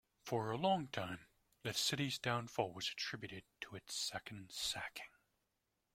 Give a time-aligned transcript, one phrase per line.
[0.23, 1.27] For a long time,
[1.61, 5.11] the city's downfall was attributed to its second sacking.